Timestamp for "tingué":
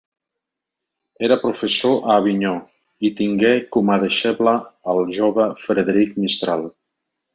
3.19-3.51